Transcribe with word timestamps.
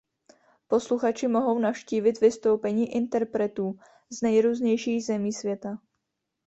Posluchači 0.67 1.27
mohou 1.27 1.59
navštívit 1.59 2.21
vystoupení 2.21 2.95
interpretů 2.95 3.79
z 4.09 4.21
nejrůznějších 4.21 5.05
zemí 5.05 5.33
světa. 5.33 5.77